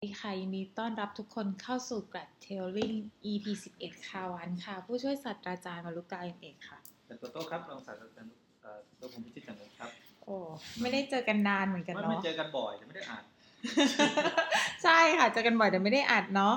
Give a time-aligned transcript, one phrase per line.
[0.00, 2.96] สวัสดีค่ะยินดีต้อนรับทุกคนเข้าสู่ Grad Tailoring
[3.30, 8.30] EP 11 ค่ะวันค่ะ ผู้ช่วยศาสตราจารย์วรุกาเอกค่ะเป็นตัวโต้ครับรองศาสตราจารย์
[8.62, 9.90] เอ่อตัวผมพิชิตจันทร์ครับ
[10.24, 10.36] โอ้
[10.80, 13.24] ไม่ได้เจอกันนานเหมือนกันไม่เนาะไม่เจอกันบ่อยแต่ไม่ได้อ่าน
[14.84, 16.54] ใช่ค่ะ เจอกันบ่อยแต่ไม่ได้อัดเนาะ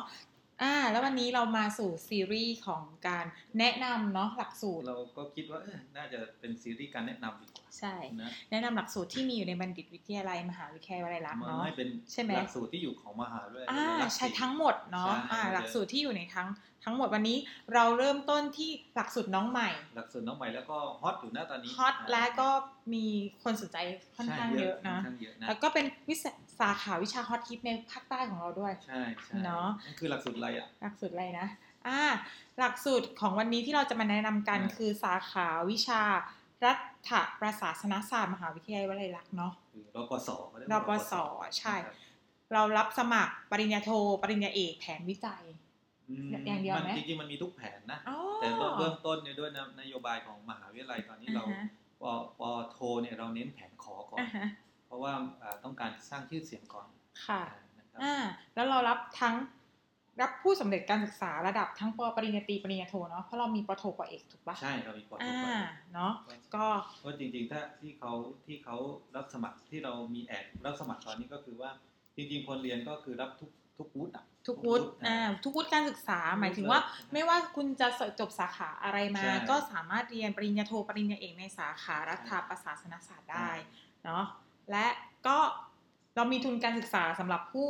[0.61, 3.25] อ่า แล้ววันนี้เรามาสู่ซีรีส์ของการ
[3.57, 16.47] แนะนำเนาะหลักสูตร เราก็คิดว่าเออน่าจะเป็นซีรีส์การแนะนำดีกว่าใช่ นะแนะนำหลักสูตรที่มีอยู่ในบัณฑิตวิทยาลัยมหาวิทยาลัยรักษณ์มันเนาะ ให้เป็นใช่ไหม หลักสูตรที่อยู่ของมหาวิทยาลัยอ่ารักษณ์ใช่ทั้งหมดเนาะใช่อ่าหลักสูตรที่อยู่ในทั้ง
[16.85, 17.37] ทั้งหมดวันนี้
[17.73, 22.49] เราเริ่มต้นที่หลักสูตรน้องใหม่ หลักสูตรน้องใหม่แล้วก็ฮอตอยู่นะตอนนี้ฮอตและก็
[22.93, 23.05] มี
[23.43, 23.77] คนสนใจ
[24.17, 31.47] ค่อนข้างใช่เยอะนะค่อนข้างเยอะนะ แล้วก็เป็นวิสาสาขาวิชาฮอตฮิตในภาคใต้ของเราด้วย ใช่ใช่เนอะนั่นคือหลักสูตรอะไรอะ หลักสูตรอะไรนะ
[31.87, 32.01] อ่า
[32.59, 36.01] หลักสูตรของวันนี้ที่เราจะมาแนะนำกันอ่าคือสาขาวิชา
[36.65, 36.73] รั
[37.09, 41.13] ฐประศาสนศาสตร์มหาวิทยาลัยวลัยลักษณ์เนาะคือรปศเขาเยกรว่าปศ
[41.59, 41.95] ใช่นะครับ
[42.53, 43.89] เรารับสมัครปริญญาโท
[44.21, 45.43] ปริญญาเอกแผนวิจัย
[46.09, 51.67] อืมอย่างเดียวไหมนจริงๆมันมีทุกแผนนะอ๋อแต่เบื้องต้นเนี่ยด้วยนะนโยบายของมหาวิทยาลัยตอนนี้เราอ่าฮะ
[52.01, 52.03] ป
[52.39, 54.47] ปโทเนี่ยเราเน้นแผนขอก่อนอ่าฮะ
[54.87, 56.87] เพราะว่าอ่าต้องการสร้างชื่อเสียงก่อน
[57.25, 57.43] ค่ะ
[57.77, 58.15] นะครับอ่า
[58.55, 59.35] แล้วเรารับทั้ง
[60.21, 65.61] รับผู้สำเร็จการศึกษาระดับทั้งปปริญญาตรีปริญญาโทเนาะเพราะเรามีปโทปเอกถูกปะใช่เรามีปออ่าก่อน
[65.93, 66.11] เนาะ
[66.55, 66.65] ก็
[67.01, 68.11] เพราะจริงๆถ้าที่เขา
[68.45, 68.75] ที่เขา
[69.15, 71.69] รับสมัครที่เรามีแอดรับสมัครตอนนี้ก็คือว่า
[72.15, 76.79] จริง ๆ คนเรียนก็คือรับทุกทุกวุฒิอะทุกวุฒิอ่าทุกวุฒิการศึกษาหมายถึงว่า
[77.13, 77.87] ไม่ว่าคุณจะ
[78.19, 83.49] จบสาขาอะไรมาใช่ก็สามารถเรียนปริญญาโทปริญญาเอกในสาขารัฐประศาสนศาสตร์ได้
[84.05, 84.23] เนาะ
[84.71, 84.87] และ
[85.27, 85.37] ก็
[86.15, 87.69] เรามีทุนการศึกษาสำหรับผู้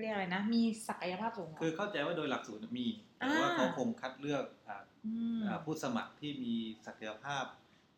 [0.00, 4.78] เรียกอะไรนะ มีศักยภาพสูงเหรอคือเข้าใจว่าโดยหลักสูตรมี แต่ว่าอ่าเขาคงคัดเลือกอ่า
[5.38, 6.54] มอ่าผู้สมัครที่มี
[6.86, 7.44] ศักยภาพ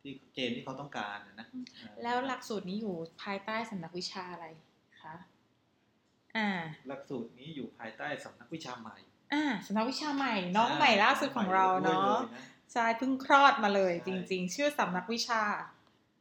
[0.00, 4.46] ที่เกณฑ์ที่เขาต้องการนะนะอ่าแล้วหลักสูตรนี้อยู่ภายใต้สำนักวิชาอะไร
[5.02, 5.14] คะ
[6.36, 6.48] อ่า
[6.88, 8.96] หลักสูตรนี้อยู่ภายใต้สำนักวิชาใหม่
[9.32, 12.42] อ่าสำนักวิชาใหม่ น้องใหม่ล่าสุดของเราใหม่ด้วยเนาะลย
[12.72, 15.42] ใช่เพิ่งคลอดมาเลยใช่จริง ๆ ชื่อสำนักวิชา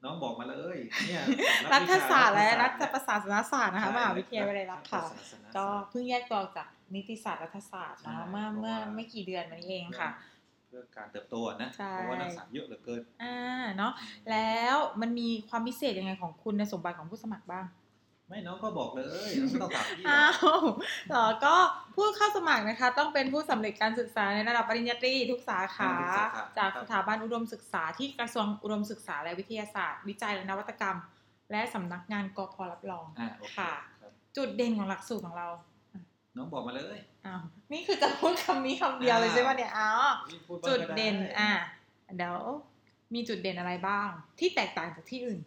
[0.04, 1.24] น้องบอกมาเลยเนี่ย
[1.64, 10.10] สำนักรัวิฐชศาสตร์และรัฐฐประศาสนศาสตร์นะคะใช่มหาวิทยาลัยรัฐค่ะฐศาสนศาสตร์ก็เพิ่งแยกตัวออกจากนิติศาสตร์รัฐศาสตร์เนาะใช่เมื่อเพราะเมื่อว่าไม่กี่เดือนมานี้เองค่ะ
[10.68, 13.38] เพื่อการเติบโตนะใช่เพราะว่านักศึกษาเยอะเหลือเกินอ่า
[13.78, 13.92] เนาะ
[14.32, 17.66] แล้วมันมีความพิเศษยังไงของคุณในสมบัติของผู้สมัครบ้าง
[18.32, 20.62] ไม่น้องก็บอกเลยน้องไม่ต้องถามพี่อ้าว
[21.10, 21.56] เหรอก็
[21.96, 25.94] ผู้เข้าสมัครนะคะ ต้องเป็นผู้สำเร็จการศึกษาในระดับปริญญาตรีทุกสาขา
[26.58, 30.98] จากสถาบันอุดมศึกษาที่กระทรวงอุดมศึกษาและวิทยาศาสตร์ วิจัยและนวัตกรรม
[31.52, 33.72] และสำนักงานกพรับรองอ่าโอเคค่ะ
[34.02, 35.48] ครับจุดเด่นของหลักสูตรของเรา
[36.36, 37.42] น้องบอกมาเลยอ้าว
[37.72, 39.90] นี่คือจะพูดคำนี้คำเดียวเลยใช่ไหมเนี่ยอ๋อ
[40.30, 41.52] พี่พูบ้างจุดก็ไเด่นอะ
[42.18, 42.36] เดี๋ยว
[43.14, 44.10] มีจุดเด่นอะไรบ้าง
[44.40, 45.40] ที่แตกต่างจากที่อื่น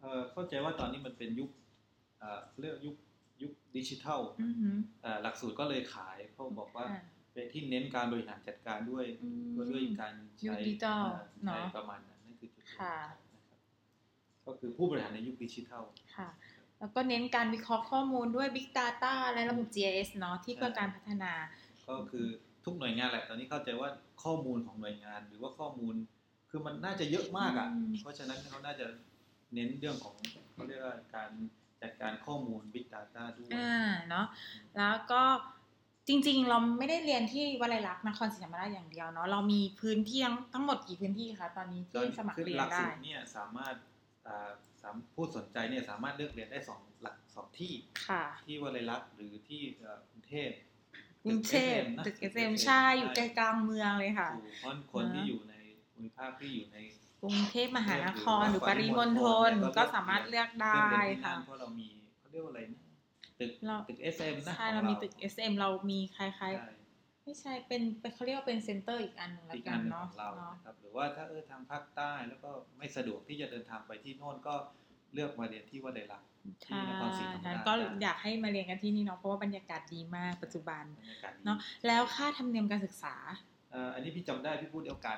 [0.00, 1.50] เอ่อเข้าใจว่าตอนนี้มันเป็นยุค
[2.20, 2.96] เอ่อเรียกยุค
[3.42, 7.00] ยุคดิจิทัลอือหือเอ่อหลักสูตรก็เลยขายเขาบอกว่าอะ
[7.32, 10.12] เป็นที่เน้นการบริหารจัดการด้วยอืมก็ด้วยการ
[10.44, 12.96] ยุใช้คดิจิทัลอ่เนอะใช้ประมาณนั้นนั่นคือจุดเด่นค่ะ
[13.34, 13.58] นะครับ
[14.46, 15.82] ก็คือผู้บริหารในยุคดิจิทัล
[16.16, 16.28] ค่ะ
[16.78, 21.32] แล้วก็เน้นการวิเคราะห์ข้อมูลด้วย Big Data และระบบ GIS เนาะที่เพื่อการพัฒนา
[21.88, 22.26] ก็คือ
[22.64, 23.88] ทุกหน่วยงานแหละตอนนี้เข้าใจว่า
[24.22, 25.94] ข้อมูลของหน่วยงาน หรือว่าข้อมูล
[26.50, 28.86] คือมันน่าจะเยอะมากอะอืมเพราะฉะนั้นเขาน่าจะ
[29.54, 30.14] เน้นเรื่องของ
[30.52, 31.30] เขาเรียกว่าการ
[31.82, 34.26] จัดการข้อมูล Big Data ด้วยอ่าเนาะ
[34.76, 35.22] แล้วก็
[36.08, 43.74] จริงๆ เราไม่ได้เรียนที่วลัยลักษณ์นครศรีธรรมราชอย่างเดียวเนาะเรามีพื้นที่ทั้งทั้งหมดกี่พื้นที่คะตอนนี้ก็ที่สมัครคือเรียหนลักได้สูตรเนี่ยสามารถ
[44.26, 44.50] อ่า
[44.82, 47.72] สามผู้สนใจเนี่ยสามารถเลือกเรียนได้สองหลักสองที่
[48.08, 50.50] ค่ะที่วลัยลักษณ์หรือที่เอ่อกรุงเทพ
[51.24, 55.54] กรุงเทพนะตึกเอสเอ็มใช่อยู่ใจกลางเมืองเลยค่ะถูกเพราะคนที่อยู่ใน
[55.90, 56.78] ภูมิภาคที่อยู่ใน
[57.22, 61.88] กรุงเทพมหานครหรือปริมณฑลก็สามารถเลือกได้เลือกเรียนที่นั่ค่ะนเพราะเรามี
[62.18, 62.80] เขาเรียกว่าอะไรนะ
[63.40, 74.54] ตึกเราตึก SM นะใช่ของเรามีตึก SM เรามีคล้ายใช่ๆไม่ใช่เป็นเป็นเขาเรียกว่าเป็นเซ็นเตอร์อีกอันหนึ่งละอีกกัอันนหนึ่งเนาะของเราเนาะนะครับหรือว่าถ้าเออทางภาคใต้แล้วก็ไม่สะดวกที่จะเดินทางไปที่โน่นก็
[75.14, 76.22] เลือกมาเรียนที่วัดไดรัก
[76.64, 83.14] ใช่ที่นครศรีธรรมราชก็อยากให้มาเรียนกันที่นี่เนาะเพราะว่าบรรยากาศดีมากปัจจุบันบรรยากาศดีเนาะแล้วค่าธรรมเนียมการศึกษา
[83.49, 85.16] เอ่ออันนี้พี่จำได้พี่พูดเดียวกัน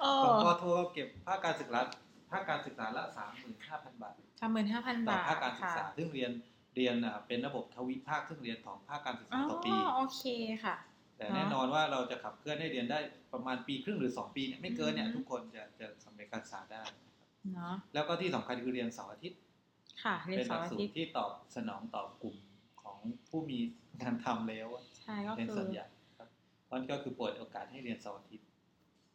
[0.00, 1.80] โอ้ของปอโทเก็บภาคการศึกษา
[2.30, 6.30] ภาคการศึกษาละสามหมื่นห้าพันบาทสามหมื่นห้าพันต่อบาทภาคการศึกค่ะษาซึ่งเรียน
[6.76, 10.22] เรียนอะเป็นระบบทวิภาคซึ่งเรียนของภาคการศึกอ๋ษาอต่อปีโอเค
[10.64, 10.76] ค่ะ
[11.16, 12.98] แต่เนอะแน่นอนว่าเราจะขับเคลื่อนให้เรียนได้
[13.32, 19.40] ประมาณปีครึ่งหรือ2ปีเนี่ยไม่เกินเนี่ยอืมทุกคนจะจะสำเร็จการศึกษาได้นะครับเนาะแล้วก็ที่สำคัญคือเรียนเสาร์อาทิตย์
[20.04, 22.36] ค่ะเรียนเป็นหเสาลักร์อาสูทิตตรย์ที่ตอบสนองต่อกลุ่ม
[22.82, 22.98] ของ
[23.28, 23.58] ผู้มี
[24.00, 25.66] งานทำแล้วอะใช่ก็เป็นคือส่ว
[26.78, 28.46] นใหญ่ครับเพราะฉะนั้นก็คือเปิดโอกาสให้เรียนเสาร์อาทิตย์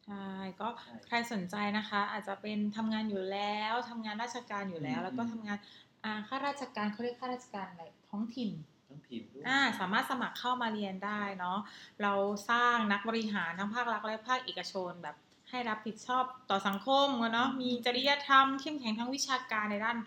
[0.06, 0.28] ใช่
[0.60, 5.58] ก็ใช่ใครสนใจนะคะ อาจจะเป็นทำงานอยู่แล้วทำงานราชการอยู่แล้วอืมแล้วก็ทำงาน
[6.04, 8.50] อ่าข้าราชการเขาเรียกข้าราชการอะไรท้องถิ่น
[8.88, 11.58] ทั้งถิ่นด้วยอ่าสามารถสมัครเข้ามาเรียนได้เนาะ
[12.02, 12.12] เรา
[12.50, 15.16] สร้างนักบริหารทั้งภาครัฐและภาคเอกชนแบบ
[15.50, 19.98] ให้รับผิดชอบต่อสังคมอะเนาะมีจริยธรรมเข้มแข็งทั้งวิชาการในด้าน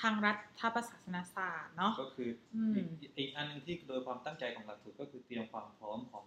[0.00, 6.24] ทางรัฐประศาสนศาสตร์เนาะก็คืออืมอีกอีกอันหนึงที่โดยความตั้งใจของหลักสูตรก็คือเตรียมความพร้อมของ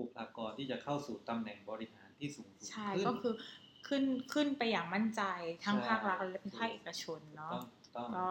[0.00, 3.34] บุคลากรที่จะเข้าสู่ตำแหน่งบริหารที่สูงสุดใช่ขึ้นก็คือ
[3.88, 5.22] ขึ้นขึ้นไปอย่างมั่นใจ
[5.64, 7.64] ทั้งใช่ภาครัฐและภาคเอกชนเนาะต้อง
[7.96, 8.28] ต้องก็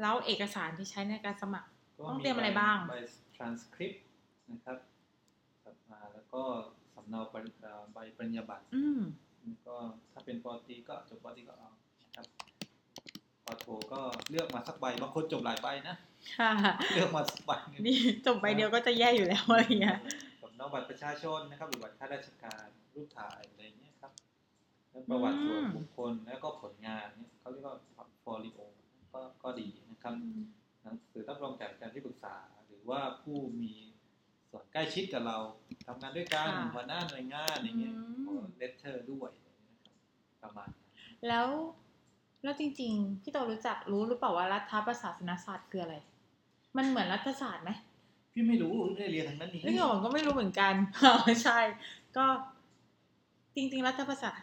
[0.00, 2.94] แล้วเอกสารที่ใช้ในการสมัครก็ต้องเตรียมอะไรบ้างใบ
[3.36, 3.96] transcript
[4.50, 4.78] นะครับ
[5.90, 6.42] อ่าแล้วก็
[6.94, 9.00] สำเนาปริอ่าใบปริญญาบัตรอืม
[9.42, 9.76] แล้วก็
[10.12, 11.70] ถ้าเป็นปอตรีก็จบปอตรีก็เอา
[12.04, 12.26] นะครับ
[13.44, 14.00] ปอโทก็
[14.30, 15.96] เลือกมาสักใบบางคนจบหลายใบนะ
[16.38, 16.52] ค่ะ
[16.94, 19.98] เลือกมาสักใบหนึ่งนี่จบใบเดียวก็จะแย่อยู่แล้วอะไรเงี้ย
[20.62, 24.12] สำเนาบัตรประชาชนนะครับหรือบัตรข้าราชการรูปถ่ายอะไรเงี้ยครับ
[24.90, 27.76] แล้วประวัติส่วนบุคคลแล้วก็ผลงานเนี่ยเขาเรียกว่า
[28.22, 28.60] พอลิโอ
[29.12, 30.14] ก็ก็ดีนะครับ
[30.82, 32.36] หนังสือรับรองจากอาจารย์ที่ปรึกษา
[32.66, 33.74] หรือว่าผู้มี
[34.50, 35.38] ส่วนใกล้ชิดกับเรา
[35.86, 39.54] ทำงานด้วยกันค่ะหัวหน้าหน่วยงานอย่างเงี้ยอืมขอเลตเตอร์ด้วยนะ
[39.84, 39.94] ครับ
[40.42, 40.86] ประมาณนั้น
[41.28, 41.48] แล้ว
[42.42, 45.96] แล้วจริง ๆ พี่โตรู้จักรู้หรือเปล่าว่ารัฐประศาสนศาสตร์คืออะไร
[46.76, 47.70] มันเหมือนรัฐศาสตร์ไหม
[48.32, 50.74] พี่ไม่รู้ได้เรียนทางนั้นนี้เรื่องผมก็ไม่รู้เหมือนกัน
[51.24, 51.58] ไม่ใช่
[52.16, 52.26] ก็
[53.54, 54.38] จริง ๆ รัฐประศาส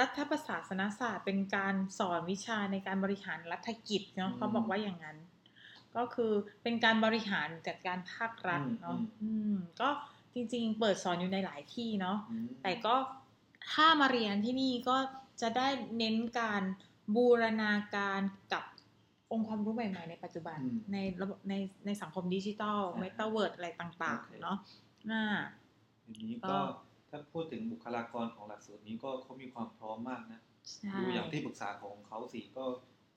[0.00, 5.18] รัฐประศาสนศาสตร์เป็นการสอนวิชาในการบริหารรัฐกิจเนาะเขาบอกว่าอย่างนั้น
[5.96, 6.32] ก็คือ
[6.62, 9.88] เป็นการบริหารจัดการภาครัฐเนาะอืม ก็
[10.34, 12.94] จริง ๆ เปิดสอนอยู่ในหลายที่เนาะอืมแต่ก็
[13.72, 14.96] ถ้ามาเรียนที่นี่ก็
[15.40, 15.68] จะได้
[15.98, 16.62] เน้นการ
[17.16, 18.20] บูรณาการ
[18.52, 18.64] กับ
[19.32, 21.54] องค์ความรู้ใหม่ๆในปัจจุบันอืมในระบบใน
[21.86, 24.58] ในสังคมดิจิทัลอ่าเมตาเวิร์ดอะไรต่างโอเคๆเนาะ
[25.10, 25.24] อ่า
[26.04, 26.58] ทีนี้ก็ก็
[27.10, 30.40] ถ้าพูดถึงบุคลากรของหลักสูตรนี้ก็เขามีความพร้อมมากนะ
[30.82, 32.64] ใช่ดูอย่างที่ปรึกษาของเขาสี่ก็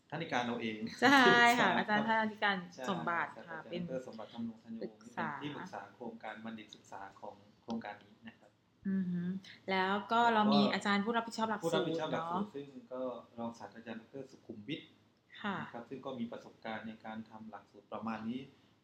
[0.10, 8.50] ท่านในการเราเองใช่ค่ะที่ปรึกษอาจารย์ท่านอธิการใช่สมบัติศาสตค่ะราจารย์เป็นดรสมบัติธรรมรงธัญวงศ์ปรึนี่กษาเป็นที่ปรึกษาโครงการบัณฑิตศึกษาของโครงการนี้นะครับ
[8.88, 9.28] อือหือ
[9.72, 13.02] แล้วก็เรามีอาจารย์ผู้รับผิดชอบหลักผู้สูรับตผิดชอบรหลักสูเนาะตรซึ่งก็
[13.40, 14.51] รองศาสตราจารย์ดรสุขุมวิทค่ะ
[15.62, 18.40] นะครับซึ่งก็มีประสบการณ์ในการทำหลักสูตรประมาณนี้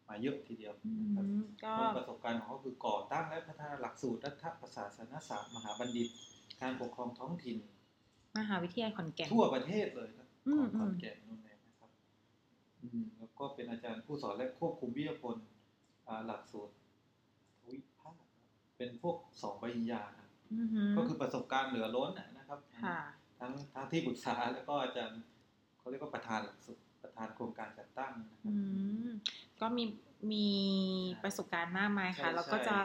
[0.10, 6.08] มาเยอะทีเดียวอืนะครับมก็เพราะประสบการณ์ของเขาคือก่อตั้งและพัฒนาหลักสูตรรัฐประศาสนศาสตร์มหาบัณฑิต
[6.62, 7.58] การปกครองท้องถิ่น
[8.38, 11.92] มหาวิทยาลัยขอนแก่นทั่วประเทศเลยครับอืขมองขอนอืมแก่นนู่นเลยนะครับ
[12.82, 15.36] อืมแล้วก็เป็นอาจารย์ผู้สอนและควบคุมวิทยาพล
[16.08, 16.74] อ่าหลักสูตร
[17.62, 18.16] ทวิภาค
[18.78, 23.00] เป็นพวกสองปริญญาครับอือหือก็คือประสบการณ์เหลือล้นนะนะครับค่ะ
[23.40, 25.22] ทั้งทั้งที่ปรึกษาแล้วก็อาจารย์
[25.88, 28.58] เขาเรียกว่าประธานหลักสูตรประธานโครงการจัดตั้งนะครัอืบ
[29.08, 29.10] ม
[29.62, 29.84] ก็มี
[30.32, 30.48] มี
[31.24, 32.78] ประสบการณ์มากมายค่ะใช่แล้วก็ใช่จะ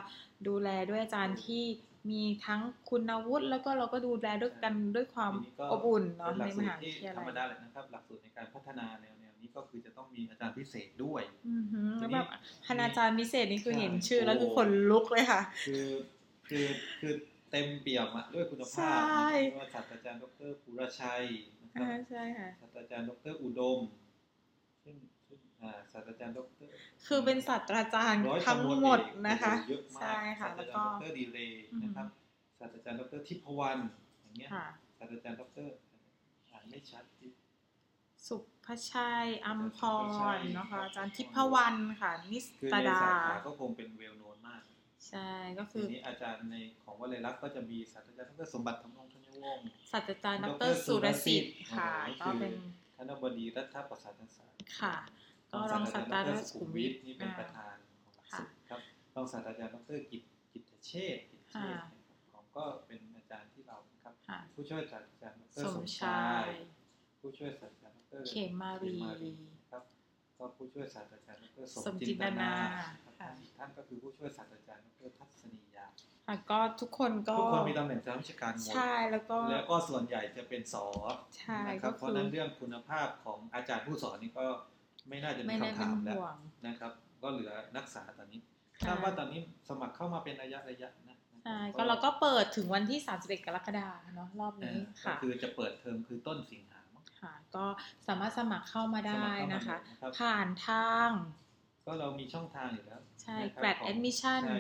[0.49, 1.63] ดูแลด้วยอาจารย์ที่
[2.11, 2.61] มีทั้ง
[2.91, 12.29] คุณวุฒิแล้วก็เราก็ดูแลด้วยกันด้วยความทีนี้ก็อบอุ่นเนาะเป็นหลัในกมสูตหารวิที่ทยาธรลัรมยดาเลยนะครับ หลักสูตรในการพัฒนาแนวแนวนี้ก็คือจะต้องมีอาจารย์พิเศษด้วยอือหือทีนี้แล้วแบบ
[12.69, 15.89] คณาจารย์พิเศษนี่คือใช่เห็นชื่อแล้วคือโอ้ขนลุกเลยค่ะ คือ
[16.49, 16.67] คือ
[17.01, 17.13] คือ
[17.51, 23.79] เต็มเปี่ยมอะด้วยคุณใช่ภาพนะครับไม่ว่าศาสตราจารย์ดรภูรชัยนะครับ อ่าใช่ค่ะ ศาสตราจารย์ดรอุดม
[24.85, 24.97] ซึ่ง
[25.27, 26.43] ซึ่งอ่าศาสตราจารย์ดร
[27.07, 32.07] คือเป็นศาสตราจารย์ร้อยทั้งตำรวจหมดเอกนะคะ เยอะมากใช่ค่ะ ศาสตแล้ราวจาก็ รย์ดรดีเลย์นะครับ
[32.59, 33.81] ศาสตราจารย์ดรทิพวรรณ
[34.23, 34.67] อย่างเงี้ย ค่ะ
[34.99, 35.69] ศาสตราจารย์ดร
[36.51, 37.31] อ่านไม่ชัดที่
[38.27, 44.61] สุภชัยอัมพสุภชัรยนะคะ อาจารย์ทิพวรรณค่ะ นิสคือตในดา สาขาก็คงเป็นเวลโนนมาก
[45.09, 52.53] ใช่ก็คืทีอนี้อาจารย์ในของวลัยลักษณ์ก็จะมีศาสตราจารย์ดรสมบัติธรรมรงธัญวงศ์ศาสตราจารย์ดดรรสุรสิทธิ์สุรสิทธิ์ค่ะอ๋อก็เป็น
[52.97, 54.97] คณบดีรัฐประศาสนศาสตร์ค่ะ
[55.53, 58.81] ก็รองศาสตราจารย์สุขุมวิทนี่เป็นประธานของหลักสูตรครับ
[59.15, 66.49] รองศาสตราจารย์ดรกิตกิตเชษฐ์กิตเชษฐ์นะครับของก็เป็นอาจารย์ที่เรานะครับค่ะผู้ช่วยศาสตราจารย์ดรสสมมชาชายย
[67.21, 69.52] ผู้ช่วยศาสตราจารย์ดรเขมมารีเขนะครับ
[70.43, 72.51] ก็ผู้ช่วยศาสตราจารย์ดรสสมจินตนา
[73.05, 75.87] ครับค่ะอีกท่านก็คือผู้ช่วยศาสตราจารย์ดรทัศนียา
[76.27, 80.87] ค่ะก็ทุกคนก็ทุกคนมีตำแหน่งทางวิชาการหมดใช่แล้วก็แล้วก็ส่วนใหญ่จะเป็นสอ
[81.39, 84.45] ใช่นะครับก็เพคือราะฉะนั้นเรื่องคุณภาพของอาจารย์ผู้สอนนี่ก็
[85.09, 88.41] ไม่น่าจะมีไม่ได้คำเป็นถามแล้วห่วงนะครับ ก็เหลือนักศึกษาตอนนี้
[88.79, 96.82] ค่ะทราบว่าตอนนี้สมัครเข้ามาเป็นระยะระยะนะใช่ก็เราก็เปิดถึงวันที่ 31 กรกฎาคมเนาะรอบเอ่นี้อก็ค่ะคือจะเปิดเทอมคือต้นสิงหามั้งค่ะ
[97.57, 97.67] ก็
[98.09, 101.11] สามารถสมัครเข้ามาสได้มัรเข้ามานะคะนะครับผ่านทาง
[101.87, 104.57] ก็เรามีช่องทางอยู่แล้ว ใช่นะครับ grad ของ admission ใช่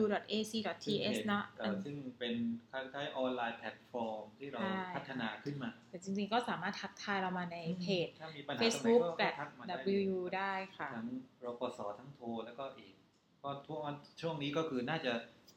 [0.00, 2.34] wu ac ซึ่ง ts เป็นเนาะเอ่อซึ่งเป็น
[2.70, 9.76] คล้ายๆออนไลน์แพลตฟอร์มที่เราใช่พัฒนาขึ้นมา แต่จริงๆก็สามารถทักทายเรามาในเพจถ้ามีปัญหาตรงไหน Facebook ก็ grad ทักมาได้
[10.10, 11.08] wu ได้ค่ะ ทั้ง
[11.44, 12.94] รปสทั้งโทแล้วก็เอก
[13.42, 13.78] ก็ทั่ว
[14.20, 15.12] ช่วงนี้ก็คือน่าจะ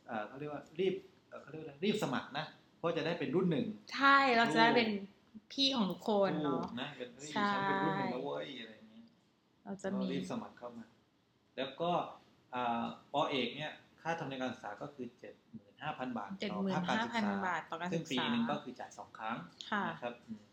[0.08, 0.93] เอ่อเขาเรียกว่ารีบ
[1.29, 2.46] เอ่อเขาเรียกว่าอะไรรีบสมัครนะ
[2.77, 4.89] เพราะจะได้เป็นรุ่นหนึ่ง ใช่ เราจะได้เป็น
[5.52, 9.08] พี่ของทุกคนถูเนาะกนะเป็นเฮ้ยใช่ฉันเป็นรุ่นหนึ่งแล้วเว้ยอะไรอย่างเงี้ย
[9.63, 10.86] เราจะก็มีรีบสมัครเข้ามา
[11.58, 11.92] แล้วก็
[12.56, 13.72] อ่าปอเอกเนี่ย
[14.02, 15.06] ค่าธรรมเนียมการศึกษาก็คือ
[15.62, 19.36] 75,000บาทเจ็ดต่อหมื่นภาคการห้าศึกพันษาบาทต่อการซึ่ศึงกปีษาหนึ่งก็คือจ่ายสองครั้ง
[19.72, 20.44] ค่ะนะครับอืม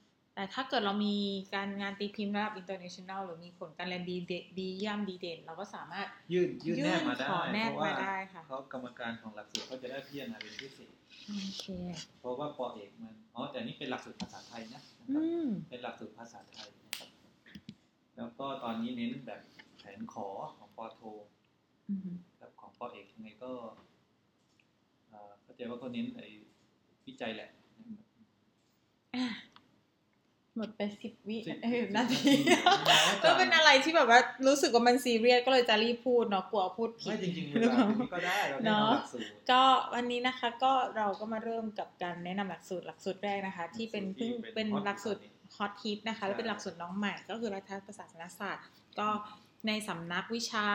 [0.41, 1.15] แต่ถ้าเกิดเรามี
[1.55, 10.91] การงานตีพิมพ์ระดับ international หรือมีผลการเรียนดีเดดีเยี่ยมดีเด่น เราก็สามารถยื่นยื่นแนบมาได้ขอแนบเพราะว่ามาได้ค่ะเขากรรมการของหลักสูตรเขาจะได้พิจารณาเป็นพิเศษ
[11.29, 11.67] โอเค
[12.21, 17.11] เพราะว่าปอเอกมันอ๋อแต่นี่เป็นหลักสูตรภาษาไทยนะนะคอืรับมเป็นหลักสูตรภาษาไทยนะครับ
[18.17, 19.41] แล้วก็ตอนนี้เน้นแบบ
[19.79, 21.01] แผนขอของปอโท
[21.89, 23.51] อืมครับของปอเอกยังไงก็
[25.09, 26.27] เอ่อเข้าใจว่าเขาเน้นไอ้
[27.07, 28.27] วิจัยแหละนะครับ
[29.17, 29.40] อะห
[30.61, 39.62] มดไปสิบวิสิบเอ้ยนาทีน้อยจังก็เป็นอะไรที่แบบว่ารู้สึกว่ามันซีเรียสก็เลยจะรีบพูดเนาะกลัวพูดผิดไม่จริงๆเวลาแบบนี้ก็ได้เราแนะนำหลักสูตรก็
[39.95, 48.64] วันนี้นะคะก็เราก็มาเริ่มกับการแนะนำหลักสูตรหลักสูตรแรกนะคะ ที่เป็นหลักสูเพิ่งตรที่เป็นเป็น hot หลักสูตรอยู่ตอนนี้ฮอตฮิตนะคะและใช่เป็นหลักสูตรน้องใหม่ก็คือรัฐประศาสนศาสตร์
[48.99, 49.09] ก็
[49.67, 50.67] ในสำนักวิชา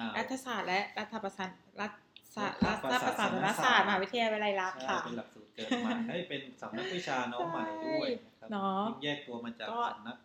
[0.00, 1.50] อ่ารัฐศาสตร์และรัฐประศาสน
[1.80, 1.92] รัฐ
[2.36, 10.16] ศาสตร์รัรัฐฐประประศาศาสสนนศาศาสสตตร์ร์มหาวิทยาลัยรักษณ์ใช่ค่ะเป็นหลักสูตร เกิดมาให้เป็นสำนักวิชาน้องใหม่ด้วยนะครับเนาะแยกตัวมาจากก็สำนัก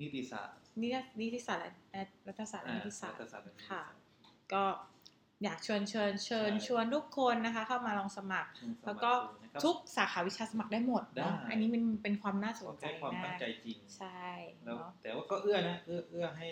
[0.00, 3.96] นิติศาสตร์นิตินิติศาสตร์และรัฐศาสตร์และอ่านิติศาสตรัร์ฐศาสตร์และนิติศาค่ะสตร์
[4.52, 4.64] ก็
[5.44, 14.28] อยากเชิญเชิญเชิญใช่ชวนทุกคนนะคะ เข้ามาลองสมัครอืมแล้วก็สมัครดูนะครับทุกสาขาวิชาสมัครได้หมดเนาะได้อันนี้มันเป็นความน่าสนก็ใจใช้ความมาตั้งกใจจริง ใช่
[14.64, 16.48] แล้วเนาะแต่ว่าก็เอื้อนะเอื้อเอื้อให้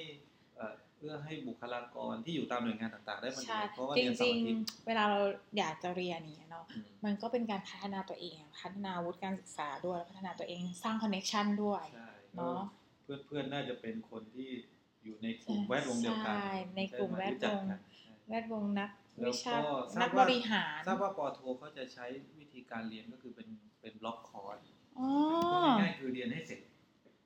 [1.05, 5.21] เอ่อเอื้อให้บุคลากรที่อยู่ตามหน่วยงานต่าง ๆ ได้มาเรีใช่ยนเพราะว่าจเรียนเสาริร์งอาทิตย์ๆเวลาเรา
[5.59, 12.61] อยากจะเรียนเนี่ยเนาะอืมมันก็เป็นการพัฒนาตัวเอง พัฒนาวุฒิการศึกษาด้วยแล้วพัฒนาตัวเองสร้างคอนเน็ชันด้วยใช่เนาะ
[13.05, 14.51] เพื่อนเพื่อนๆน่าจะเป็นคนที่
[15.05, 19.61] อยู่ในกลุ่มแวดวงเดียวกันใช่ในกลุ่มแวดวงไมารู้จักกันใช่แวดวงนักแล้ววิชาก็
[19.95, 22.07] ทราบนักบว่าริหารทราบว่าปอโทเขาจะใช้
[22.39, 23.49] วิธีการเรียนก็คือเป็น
[23.81, 24.59] เป็นบล็อกคอร์ส
[24.99, 25.09] อ๋อ
[25.51, 26.61] พูดง่ายๆคือเรียนให้เสร็จ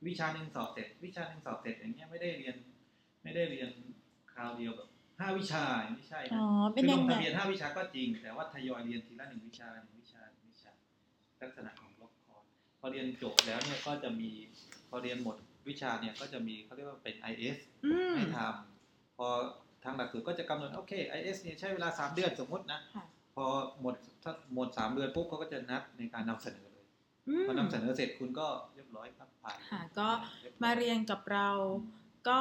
[0.06, 2.56] วิชาหนึ่งสอบเสร็จ วิชาหนึ่งสอบเสร็จอย่างเงี้ยไม่ได้เรียน
[3.28, 3.70] ไม่ได้เรียน
[4.32, 4.88] คราวเดียวแบบ
[5.20, 10.73] ห้าวิชาไม่ใช่อ๋นะอเป็นคือลยังงไงทะเบียนห้าวิชาก็จริง แต่ว่าทยอยเรียนทีละหนึ่งวิชาหนึ่งวิชาหนึ่งวิชา
[11.40, 12.44] ลักษณะของบล็อกคอร์ส
[12.80, 14.30] พอเรียนจบแล้วเนี่ยก็จะมี
[14.88, 15.37] พอเรียนหมด
[15.68, 19.26] วิชาเนี่ยก็จะมีเขาเรียกว่าเป็น IS อืมให้ทำพอ
[19.85, 23.04] ทางหลักสูตรก็จะกำหนดโอเค IS เนี่ยใช้เวลา 3 เดือนสมมตินะค่ะ
[23.35, 23.44] พอ
[23.80, 26.87] หมดถ้าหมด 3 เดือนปุ๊บเขาก็จะนัดในการนำเสนอเลย
[27.28, 30.08] อืมพอนำเสนอเสร็จคุณก็เรียบร้อยครับผ่านค่ะก็
[30.42, 31.49] เรียบร้อยมาเรียนกับเรา
[32.28, 32.38] ก็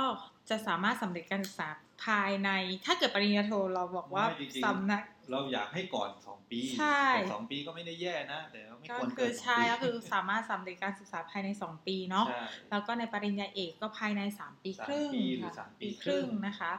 [0.49, 1.67] จะสามารถสำเร็จการศึกษา
[2.05, 2.49] ภายใน
[2.85, 5.01] ถ้าเกิดปริญญาโทเราบอกว่าไม่จริงๆสำนัก
[5.31, 16.71] เราอยากให้ก่อน2ปีใช่แต่สองปีก็ไม่ได้แย่นะ แต่ว่าไม่ก็ควรคืเกิอนสองใช่ปีก็คือสามารถสำเร็จการศึกษาภายใน2ปีเนาะใช่แล้วก็ในปริญญาเอกก็ภายใน3ปีสามครึ่งปีหรือค่ะสามปีครึ่งครึ่งนะคะ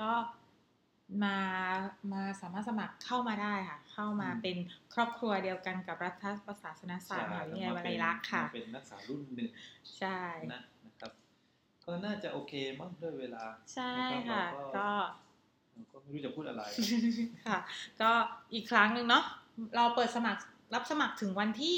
[0.00, 0.12] ก็
[1.24, 1.38] มา
[2.12, 4.56] มาสามารถสมัครเข้ามาได้ค่ะ เข้ามาเป็น
[4.94, 9.48] ครอบครัวเดียวกันกับรัฐประศาสนศาสตร์มหาวิทยาลัยรักษ์ค่ะมาเป็นนักศึกษารุ่นหนึ่ง
[9.98, 10.20] ใช่
[10.52, 10.75] นะนะครับ
[11.86, 14.88] ก็น่าจะโอเคมั้งด้วยเวลา ใช่นค่ะรับก็
[15.74, 16.62] เราก็ไม่รู้จะพูดอะไร
[17.46, 17.58] ค่ะ
[18.00, 18.10] ก็
[18.54, 19.24] อีกครั้งหนึ่งเนาะ
[19.76, 20.40] เราเปิดสมัคร
[20.74, 21.76] รับสมัครถึงวันที่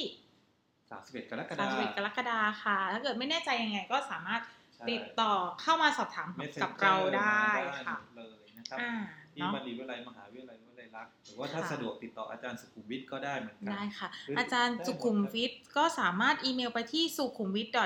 [0.64, 4.40] 31 กรกฎาคม31 กรกฎาค่ะ ถ้าเกิดไม่แน่ใจยังไงก็สามารถ
[4.74, 8.92] ใช่ติดต่อเข้ามาสอบถาม Messenger กับเราได้มาค่ะหมดเลยนะครับอ่า
[9.38, 17.82] ที่เนาะบัณฑิตวิทยาลัยมหาวิทยาลัยวิทยาลัยรักษ์หรือว่าถ้าค่ะสะดวกติดต่ออาจารย์สุขุมวิทก็ได้เหมือนกัได้ค่ะหรืออาจารย์ได้หมดสุขุมวิทก็สามารถอีเมลไปที่สุขุมวิท sa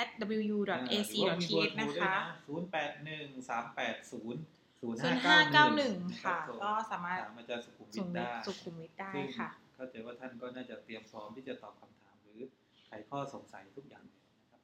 [0.00, 2.16] at wu อ่า ac หรือว่ามีเบอ th ร์โทรนะด้วยคะ
[2.46, 4.40] ศูนย์แปดหนึ่งสามแปดศูนย์
[4.80, 12.40] ศูนย์ศูห้านย์เก้าห้าหนึ่งเก้าหนึ่งค่ะ ก็สามารถถามอาจารย์สุขุมวิสุทขุมวิได้ทสุขุมวิทได้ซึ่งค่ะ เข้าใจว่าท่านก็น่าจะเตรียมพร้อมที่จะตอบคำถามหรือ
[12.86, 14.60] ไขข้อสงสัยทุกอย่างเลยนะครับ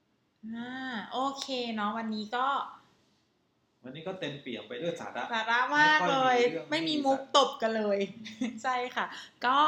[0.55, 0.73] อ่า
[1.13, 2.47] โอเคเนาะวันนี้ก็
[3.85, 6.37] วันนี้ก็เต็มเปี่ยมไปด้วยสาระสาระมากเลย
[6.71, 7.99] ไม่ไม่ค่อยมีมีเรื่องมุกที่ตบกันเลย
[8.41, 9.07] อืมใช่ค่ะ
[9.47, 9.59] ก็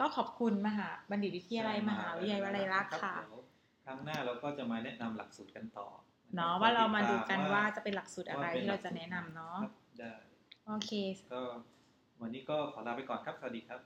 [0.00, 3.42] ก็ขอบคุณมหาบัณฑิตวิทยาลัยมหาวิทยาลัยรักษ์ค่ะเดี๋ยว
[3.84, 5.86] ครั้งหน้าเราก็จะมาแนะนำหลักสูตรกันต่อ
[6.36, 10.12] เนาะคบว่าเรามาดูติกันตว่าจะเป็นหลักสูตรอะไรว่ป็ที่เราจะหลักสูตแนะนำเนาะครับได้
[10.66, 10.92] โอเค
[11.32, 11.40] ก็
[12.20, 13.80] วันนี้ก็ขอลาไปก่อนครับ สวัสดีครับ